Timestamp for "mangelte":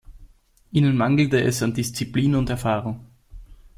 0.97-1.43